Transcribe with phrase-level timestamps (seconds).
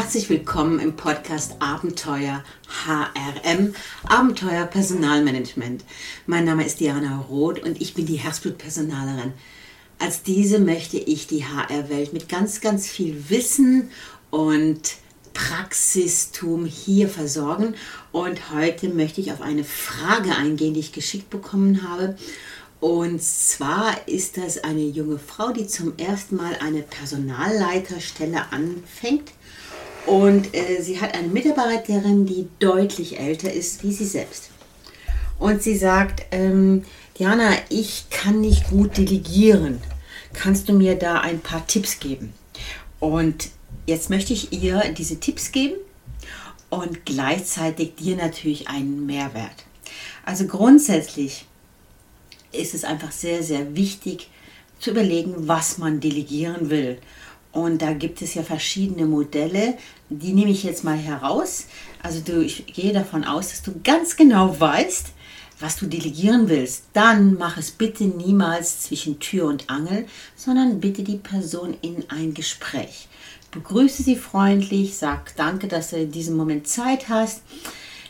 [0.00, 2.44] Herzlich willkommen im Podcast Abenteuer
[2.86, 3.74] HRM,
[4.04, 5.82] Abenteuer Personalmanagement.
[6.24, 9.32] Mein Name ist Diana Roth und ich bin die Herzblutpersonalerin.
[9.98, 13.90] Als diese möchte ich die HR-Welt mit ganz, ganz viel Wissen
[14.30, 14.94] und
[15.34, 17.74] Praxistum hier versorgen.
[18.12, 22.16] Und heute möchte ich auf eine Frage eingehen, die ich geschickt bekommen habe.
[22.78, 29.32] Und zwar ist das eine junge Frau, die zum ersten Mal eine Personalleiterstelle anfängt
[30.08, 34.50] und äh, sie hat eine Mitarbeiterin, die deutlich älter ist wie sie selbst.
[35.38, 36.84] Und sie sagt, ähm,
[37.18, 39.80] Diana, ich kann nicht gut delegieren.
[40.32, 42.32] Kannst du mir da ein paar Tipps geben?
[43.00, 43.50] Und
[43.86, 45.76] jetzt möchte ich ihr diese Tipps geben
[46.70, 49.64] und gleichzeitig dir natürlich einen Mehrwert.
[50.24, 51.46] Also grundsätzlich
[52.52, 54.30] ist es einfach sehr, sehr wichtig
[54.80, 56.98] zu überlegen, was man delegieren will.
[57.52, 59.74] Und da gibt es ja verschiedene Modelle,
[60.10, 61.66] die nehme ich jetzt mal heraus.
[62.02, 65.12] Also du, ich gehe davon aus, dass du ganz genau weißt,
[65.60, 66.84] was du delegieren willst.
[66.92, 72.34] Dann mach es bitte niemals zwischen Tür und Angel, sondern bitte die Person in ein
[72.34, 73.08] Gespräch.
[73.50, 77.42] Begrüße sie freundlich, sag danke, dass du in diesem Moment Zeit hast.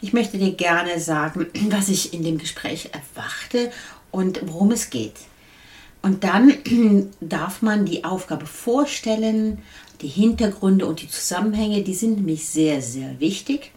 [0.01, 3.73] Ich möchte dir gerne sagen, was ich in dem Gespräch erwarte
[4.11, 5.15] und worum es geht.
[6.03, 6.55] Und dann
[7.21, 9.63] darf man die Aufgabe vorstellen,
[10.01, 13.73] die Hintergründe und die Zusammenhänge, die sind nämlich sehr, sehr wichtig.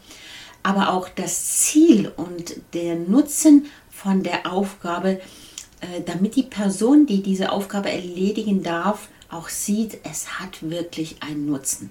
[0.63, 5.19] Aber auch das Ziel und der Nutzen von der Aufgabe,
[5.81, 11.47] äh, damit die Person, die diese Aufgabe erledigen darf, auch sieht, es hat wirklich einen
[11.47, 11.89] Nutzen.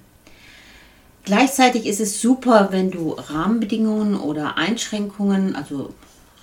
[1.24, 5.92] Gleichzeitig ist es super, wenn du Rahmenbedingungen oder Einschränkungen, also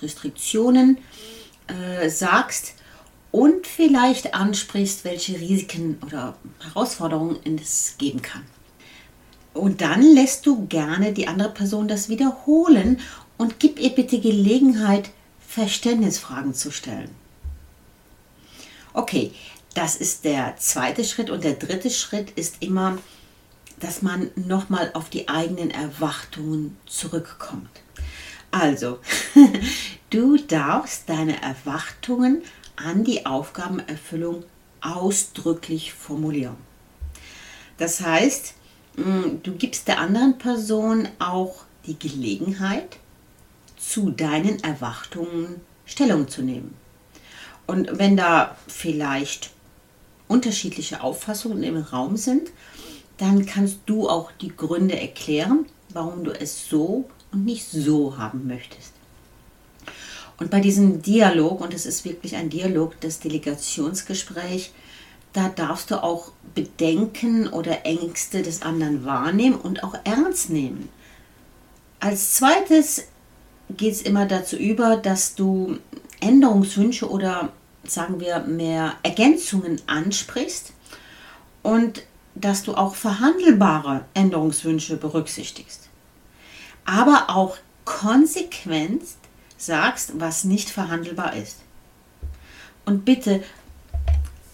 [0.02, 0.98] Restriktionen
[1.66, 2.74] äh, sagst,
[3.38, 8.44] und vielleicht ansprichst, welche Risiken oder Herausforderungen es geben kann.
[9.54, 12.98] Und dann lässt du gerne die andere Person das wiederholen
[13.36, 17.10] und gib ihr bitte Gelegenheit, Verständnisfragen zu stellen.
[18.92, 19.30] Okay,
[19.72, 22.98] das ist der zweite Schritt und der dritte Schritt ist immer,
[23.78, 27.70] dass man nochmal auf die eigenen Erwartungen zurückkommt.
[28.50, 28.98] Also,
[30.10, 32.42] du darfst deine Erwartungen
[32.78, 34.44] an die Aufgabenerfüllung
[34.80, 36.56] ausdrücklich formulieren.
[37.76, 38.54] Das heißt,
[38.96, 42.98] mm, du gibst der anderen Person auch die Gelegenheit,
[43.76, 46.74] zu deinen Erwartungen Stellung zu nehmen.
[47.66, 49.50] Und wenn da vielleicht
[50.26, 52.50] unterschiedliche Auffassungen im Raum sind,
[53.16, 58.46] dann kannst du auch die Gründe erklären, warum du es so und nicht so haben
[58.46, 58.97] möchtest.
[60.38, 64.72] Und bei diesem Dialog, und es ist wirklich ein Dialog, das Delegationsgespräch,
[65.32, 70.88] da darfst du auch Bedenken oder Ängste des anderen wahrnehmen und auch ernst nehmen.
[72.00, 73.04] Als zweites
[73.76, 75.78] geht es immer dazu über, dass du
[76.20, 77.52] Änderungswünsche oder
[77.84, 80.72] sagen wir mehr Ergänzungen ansprichst
[81.62, 82.02] und
[82.34, 85.88] dass du auch verhandelbare Änderungswünsche berücksichtigst.
[86.84, 89.02] Aber auch konsequent
[89.58, 91.58] sagst, was nicht verhandelbar ist.
[92.86, 93.42] Und bitte,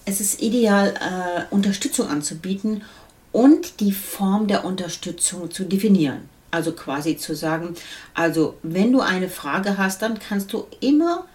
[0.05, 2.83] es ist ideal, äh, Unterstützung anzubieten
[3.31, 6.29] und die Form der Unterstützung zu definieren.
[6.51, 7.75] Also quasi zu sagen,
[8.15, 11.27] also wenn du eine Frage hast, dann kannst du immer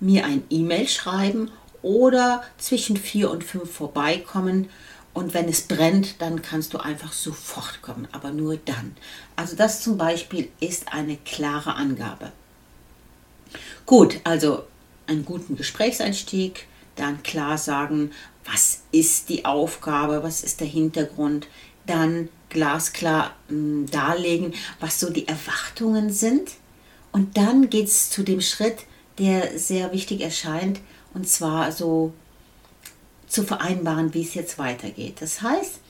[0.00, 1.50] mir ein E-Mail schreiben
[1.82, 4.68] oder zwischen vier und fünf vorbeikommen.
[5.14, 8.94] Und wenn es brennt, dann kannst du einfach sofort kommen, aber nur dann.
[9.34, 12.32] Also das zum Beispiel ist eine klare Angabe.
[13.86, 14.64] Gut, also
[15.06, 16.66] einen guten Gesprächseinstieg,
[16.96, 18.10] dann klar sagen,
[18.44, 21.46] was ist die Aufgabe, was ist der Hintergrund,
[21.86, 26.52] dann glasklar mh, hm, darlegen, was so die Erwartungen sind.
[27.12, 28.78] Und dann geht es zu dem Schritt,
[29.18, 30.80] der sehr wichtig erscheint,
[31.14, 32.12] und zwar so
[33.28, 35.16] zu vereinbaren, wie es jetzt weitergeht.
[35.20, 35.80] Das heißt,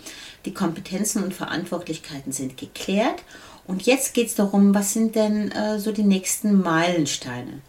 [0.44, 3.22] die Kompetenzen und Verantwortlichkeiten sind geklärt
[3.66, 7.62] und jetzt geht es darum, was sind denn äh, so die nächsten Meilensteine.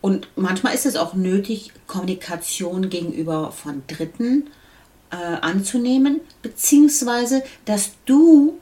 [0.00, 4.48] Und manchmal ist es auch nötig, Kommunikation gegenüber von Dritten
[5.10, 8.58] äh, anzunehmen, beziehungsweise dass du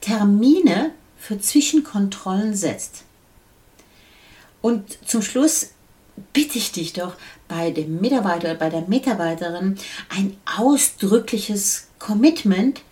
[0.00, 3.04] Termine für Zwischenkontrollen setzt.
[4.60, 5.70] Und zum Schluss
[6.32, 7.14] bitte ich dich doch
[7.46, 9.78] bei dem Mitarbeiter oder bei der Mitarbeiterin
[10.08, 12.82] ein ausdrückliches Commitment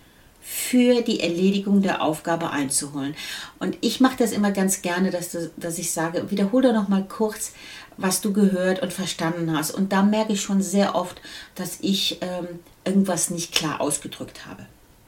[0.49, 3.15] für die Erledigung der Aufgabe einzuholen.
[3.59, 6.87] Und ich mache das immer ganz gerne, dass, du, dass ich sage, wiederhole doch noch
[6.87, 7.51] mal kurz,
[7.97, 9.71] was du gehört und verstanden hast.
[9.71, 11.19] Und da merke ich schon sehr oft,
[11.55, 12.47] dass ich ähm,
[12.85, 14.65] irgendwas nicht klar ausgedrückt habe.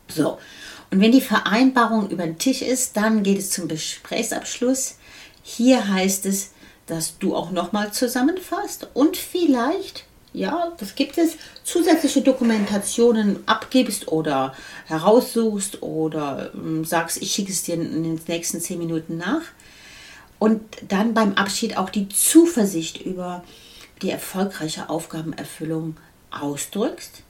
[0.10, 0.40] So,
[0.92, 4.98] Und wenn die Vereinbarung über den Tisch ist, dann geht es zum Gesprächsabschluss.
[5.42, 6.52] Hier heißt es,
[6.86, 10.04] dass du auch nochmal zusammenfasst und vielleicht,
[10.34, 14.54] ja, das gibt es, zusätzliche Dokumentationen abgibst oder
[14.86, 19.42] heraussuchst oder äh, sagst, ich schicke es dir in den nächsten zehn Minuten nach.
[20.38, 23.44] Und dann beim Abschied auch die Zuversicht über
[24.02, 25.98] die erfolgreiche Aufgabenerfüllung
[26.32, 27.24] ausdrückst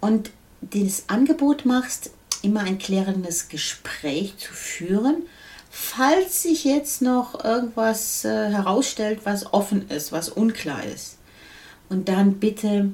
[0.00, 0.30] und
[0.60, 2.10] das Angebot machst,
[2.42, 5.22] immer ein klärendes Gespräch zu führen,
[5.70, 11.13] falls sich jetzt noch irgendwas äh, herausstellt, was offen ist, was unklar ist.
[11.94, 12.90] Und dann bitte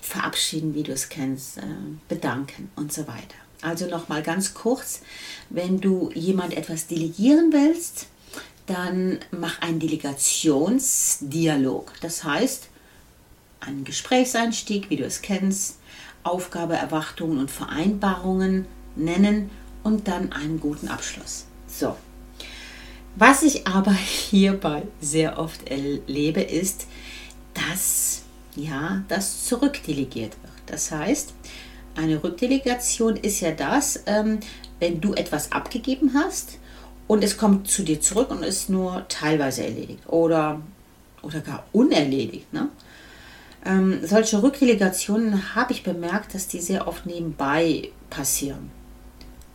[0.00, 1.62] verabschieden, wie du es kennst, äh,
[2.08, 3.36] bedanken und so weiter.
[3.62, 5.02] Also nochmal ganz kurz,
[5.48, 8.08] wenn du jemand etwas delegieren willst,
[8.66, 11.92] dann mach einen Delegationsdialog.
[12.00, 12.66] Das heißt,
[13.60, 15.76] einen Gesprächseinstieg, wie du es kennst,
[16.24, 19.50] Aufgabe, Erwartungen und Vereinbarungen nennen
[19.84, 21.44] und dann einen guten Abschluss.
[21.68, 21.96] So.
[23.14, 23.92] Was ich aber
[24.30, 26.88] hierbei sehr oft erlebe, ist,
[27.54, 28.22] dass
[28.56, 30.52] ja, das zurückdelegiert wird.
[30.66, 31.34] Das heißt,
[31.96, 34.40] eine Rückdelegation ist ja das, ähm,
[34.80, 36.58] wenn du etwas abgegeben hast
[37.06, 40.60] und es kommt zu dir zurück und ist nur teilweise erledigt oder,
[41.22, 42.52] oder gar unerledigt.
[42.52, 42.68] Ne?
[43.64, 48.70] Ähm, solche Rückdelegationen habe ich bemerkt, dass die sehr oft nebenbei passieren.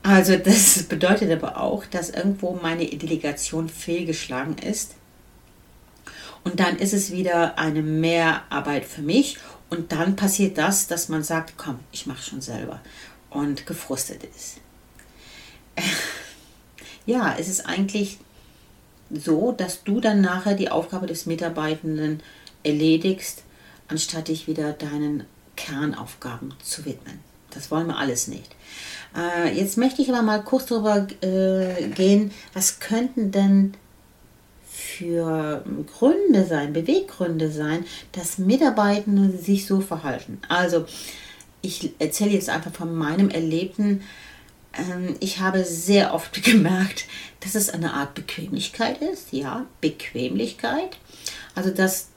[0.04, 4.96] Also das bedeutet aber auch, dass irgendwo meine Delegation fehlgeschlagen ist.
[6.44, 9.38] Und dann ist es wieder eine Mehrarbeit für mich.
[9.70, 12.82] Und dann passiert das, dass man sagt, komm, ich mache schon selber.
[13.30, 14.58] Und gefrustet ist.
[17.06, 18.20] Ja, es ist eigentlich
[19.10, 22.22] so, dass du dann nachher die Aufgabe des Mitarbeitenden
[22.64, 23.42] erledigst
[23.90, 25.26] anstatt dich wieder deinen
[25.56, 27.20] Kernaufgaben zu widmen.
[27.52, 28.56] Das wollen wir alles nicht.
[29.18, 33.74] Äh, jetzt möchte ich aber mal kurz darüber äh, gehen, was könnten denn
[35.00, 35.64] für
[35.98, 40.40] Gründe sein, Beweggründe sein, dass Mitarbeitende sich so verhalten.
[40.50, 40.86] Also,
[41.62, 44.04] ich erzähle jetzt einfach von meinem Erlebten.
[44.78, 47.06] Ähm, ich habe sehr oft gemerkt,
[47.40, 49.32] dass es eine Art Bequemlichkeit ist.
[49.32, 50.98] Ja, Bequemlichkeit.
[51.56, 52.10] Also, dass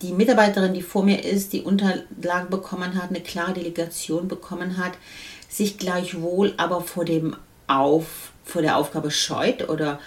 [0.00, 4.92] die Mitarbeiterin, die vor mir ist, die Unterlagen bekommen hat, eine klare Delegation bekommen hat,
[5.48, 7.36] sich gleichwohl aber vor dem
[7.66, 10.00] Auf, vor der Aufgabe scheut oder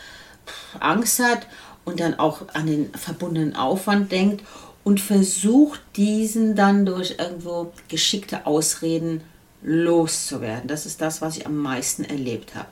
[0.80, 1.48] Angst hat
[1.88, 4.44] und dann auch an den verbundenen Aufwand denkt
[4.84, 9.22] und versucht, diesen dann durch irgendwo geschickte Ausreden
[9.64, 10.68] loszuwerden.
[10.68, 12.68] Das ist das, was ich am meisten erlebt habe.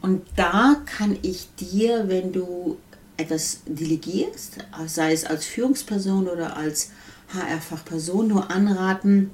[0.00, 2.78] Und da kann ich dir, wenn du
[3.16, 6.92] etwas delegierst, sei es als Führungsperson oder als
[7.34, 9.32] HR-Fachperson, nur anraten,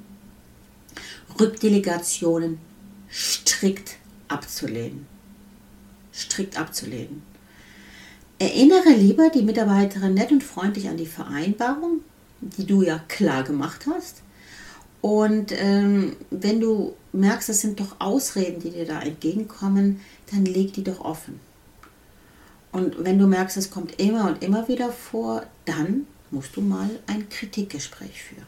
[1.39, 2.57] Rückdelegationen
[3.11, 3.97] strikt
[4.27, 5.05] abzulehnen.
[6.11, 7.36] Strikt abzulehnen.
[8.39, 12.01] Erinnere lieber die Mitarbeiterin nett und freundlich an die Vereinbarung,
[12.41, 14.21] die du ja klar gemacht hast.
[15.01, 20.01] Und ähm, wenn du merkst, das sind doch Ausreden, die dir da entgegenkommen,
[20.31, 21.39] dann leg die doch offen.
[22.71, 26.89] Und wenn du merkst, es kommt immer und immer wieder vor, dann musst du mal
[27.07, 28.45] ein Kritikgespräch führen.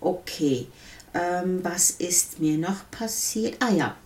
[0.00, 0.68] Okay,
[1.12, 3.56] ähm, was ist mir noch passiert?
[3.60, 3.96] Ah ja,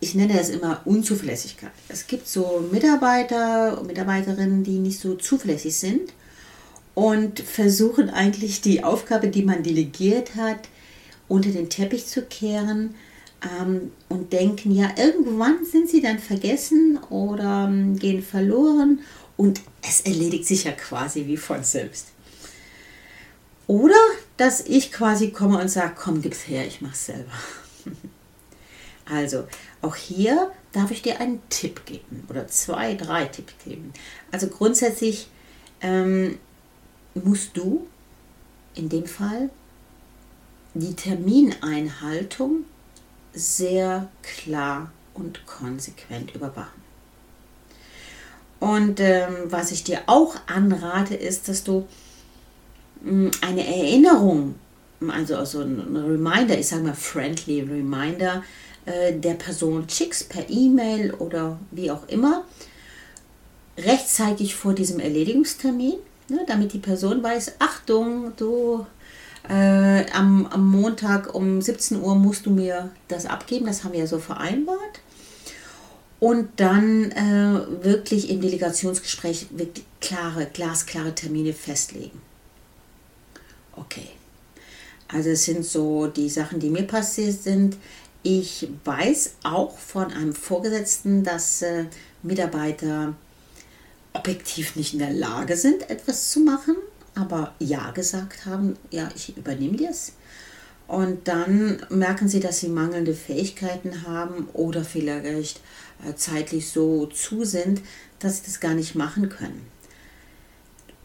[0.00, 1.72] ich nenne das immer Unzuverlässigkeit.
[1.88, 6.12] Es gibt so Mitarbeiter und Mitarbeiterinnen, die nicht so zuverlässig sind
[6.94, 10.68] und versuchen eigentlich die Aufgabe, die man delegiert hat,
[11.28, 12.94] unter den Teppich zu kehren
[13.60, 19.00] ähm, und denken, ja, irgendwann sind sie dann vergessen oder ähm, gehen verloren
[19.36, 22.08] und es erledigt sich ja quasi wie von selbst.
[23.66, 23.96] Oder
[24.36, 27.32] dass ich quasi komme und sage, komm, gib's her, ich mach's selber.
[29.06, 29.46] also,
[29.82, 33.92] auch hier darf ich dir einen Tipp geben oder zwei, drei Tipps geben.
[34.32, 35.28] Also grundsätzlich
[35.80, 36.38] ähm,
[37.14, 37.86] musst du
[38.74, 39.50] in dem Fall
[40.74, 42.64] die Termineinhaltung
[43.32, 46.82] sehr klar und konsequent überwachen.
[48.58, 51.86] Und ähm, was ich dir auch anrate, ist, dass du
[53.02, 54.54] mh, hm, eine Erinnerung,
[55.06, 58.42] also, also ein Reminder, ich sage mal friendly Reminder,
[58.86, 62.44] äh, der Person schickst per E-Mail oder wie auch immer,
[63.78, 65.94] rechtzeitig vor diesem Erledigungstermin,
[66.28, 68.86] ne, damit die Person weiß, Achtung, du
[69.48, 74.00] äh, am, am Montag um 17 Uhr musst du mir das abgeben, das haben wir
[74.00, 75.00] ja so vereinbart.
[76.20, 79.48] Und dann äh, wirklich im Delegationsgespräch
[80.00, 82.22] klare, glasklare Termine festlegen.
[83.76, 84.08] Okay.
[85.08, 87.76] Also es sind so die Sachen, die mir passiert sind.
[88.26, 91.84] Ich weiß auch von einem Vorgesetzten, dass äh,
[92.22, 93.14] Mitarbeiter
[94.14, 96.74] objektiv nicht in der Lage sind, etwas zu machen,
[97.14, 100.12] aber ja gesagt haben, ja, ich übernehme das.
[100.88, 105.60] Und dann merken sie, dass sie mangelnde Fähigkeiten haben oder vielleicht
[106.08, 107.82] äh, zeitlich so zu sind,
[108.20, 109.66] dass sie das gar nicht machen können.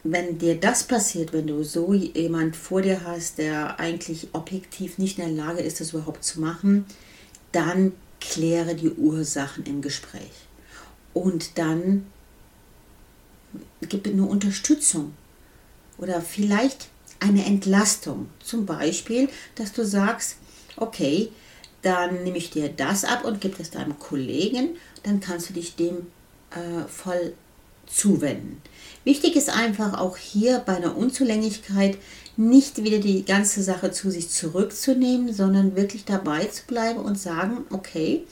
[0.05, 5.19] Wenn dir das passiert, wenn du so jemand vor dir hast, der eigentlich objektiv nicht
[5.19, 6.85] in der Lage ist, das überhaupt zu machen,
[7.51, 10.31] dann kläre die Ursachen im Gespräch.
[11.13, 12.05] Und dann
[13.81, 15.13] gib eine Unterstützung
[15.97, 16.89] oder vielleicht
[17.19, 18.29] eine Entlastung.
[18.43, 20.37] Zum Beispiel, dass du sagst,
[20.77, 21.31] okay,
[21.81, 25.75] dann nehme ich dir das ab und gebe es deinem Kollegen, dann kannst du dich
[25.75, 26.07] dem
[26.51, 27.33] äh, voll
[27.89, 28.61] zuwenden.
[29.03, 31.97] Wichtig ist einfach auch hier bei einer Unzulänglichkeit
[32.37, 37.65] nicht wieder die ganze Sache zu sich zurückzunehmen, sondern wirklich dabei zu bleiben und sagen,
[37.71, 38.23] okay,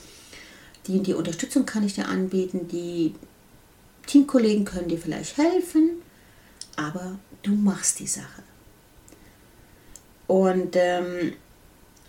[0.88, 3.14] die, die Unterstützung kann ich dir anbieten, die
[4.06, 6.02] Teamkollegen können dir vielleicht helfen,
[6.76, 8.44] aber du machst die Sache.
[10.28, 11.34] Und ähm,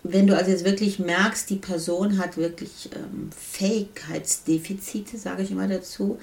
[0.03, 5.67] wenn du also jetzt wirklich merkst, die Person hat wirklich ähm, Fähigkeitsdefizite, sage ich immer
[5.67, 6.19] dazu,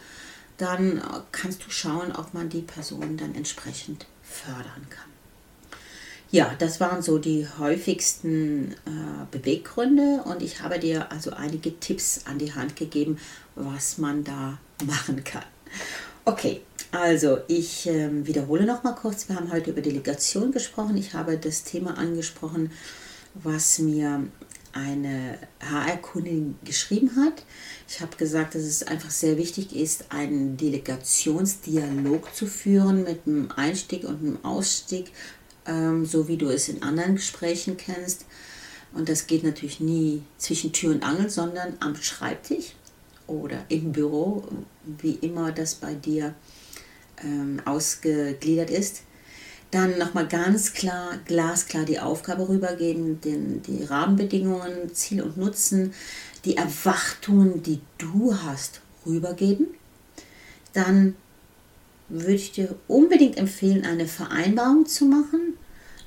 [0.59, 5.11] dann kannst du schauen, ob man die Person dann entsprechend fördern kann.
[6.31, 12.23] Ja, das waren so die häufigsten äh, Beweggründe und ich habe dir also einige Tipps
[12.27, 13.19] an die Hand gegeben,
[13.55, 15.45] was man da machen kann.
[16.25, 19.29] Okay, also ich äh, wiederhole noch mal kurz.
[19.29, 20.97] Wir haben heute über Delegation gesprochen.
[20.97, 22.73] Ich habe das Thema angesprochen,
[23.35, 24.27] was mir
[24.77, 27.45] eine HR-Kundin geschrieben hat.
[27.89, 33.51] Ich habe gesagt, dass es einfach sehr wichtig ist, einen Delegationsdialog zu führen mit einem
[33.53, 35.11] Einstieg und einem Ausstieg,
[35.67, 38.27] ähm, so wie du es in anderen Gesprächen kennst.
[38.93, 42.73] Und das geht natürlich nie zwischen Tür und Angel, sondern am Schreibtisch
[43.27, 44.45] oder im Büro,
[44.85, 46.35] wie immer das bei dir
[47.23, 49.03] ähm, ausgegliedert ist.
[49.71, 55.93] Dann nochmal ganz klar, glasklar die Aufgabe rübergeben, den, die Rahmenbedingungen, Ziel und Nutzen,
[56.45, 59.67] die Erwartungen, die du hast, rübergeben.
[60.73, 61.17] Dann
[62.09, 65.55] würde ich dir unbedingt empfehlen, eine Vereinbarung zu machen,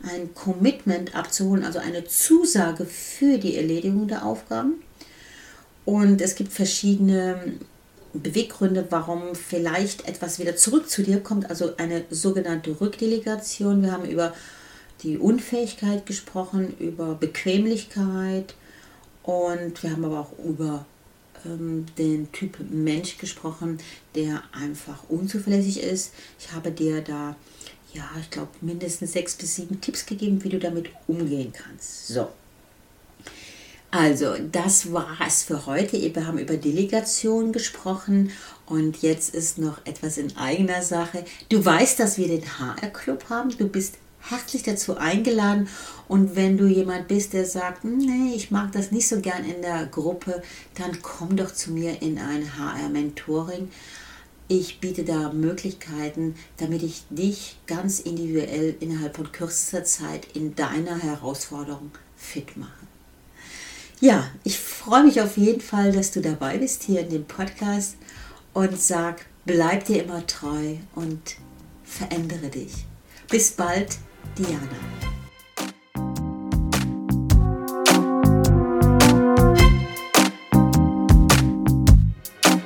[0.01, 4.75] ein Commitment abzuholen, also eine Zusage für die Erledigung der Aufgaben.
[5.83, 7.55] Und es gibt verschiedene
[8.13, 13.83] Beweggründe, warum vielleicht etwas wieder zurück zu dir kommt, also eine sogenannte Rückdelegation.
[13.83, 14.33] Wir haben über
[15.03, 18.55] die Unfähigkeit gesprochen, über Bequemlichkeit
[19.23, 20.85] und wir haben aber auch über
[21.45, 23.79] ähm, den Typ Mensch gesprochen,
[24.15, 26.13] der einfach unzuverlässig ist.
[26.39, 27.35] Ich habe dir da,
[27.93, 32.07] ja, ich glaube, mindestens sechs bis sieben Tipps gegeben, wie du damit umgehen kannst.
[32.07, 32.27] So.
[33.91, 35.99] Also, das war es für heute.
[35.99, 38.31] Wir haben über Delegation gesprochen
[38.67, 41.25] und jetzt ist noch etwas in eigener Sache.
[41.49, 43.49] Du weißt, dass wir den HR-Club haben.
[43.57, 45.67] Du bist herzlich dazu eingeladen.
[46.07, 49.63] Und wenn du jemand bist, der sagt, nee, ich mag das nicht so gern in
[49.63, 50.43] der Gruppe,
[50.75, 53.69] dann komm doch zu mir in ein HR-Mentoring.
[54.47, 60.99] Ich biete da Möglichkeiten, damit ich dich ganz individuell innerhalb von kürzester Zeit in deiner
[60.99, 62.88] Herausforderung fit mache.
[64.01, 67.97] Ja, ich freue mich auf jeden Fall, dass du dabei bist hier in dem Podcast
[68.53, 71.35] und sag, bleib dir immer treu und
[71.83, 72.85] verändere dich.
[73.29, 73.97] Bis bald,
[74.37, 75.08] Diana.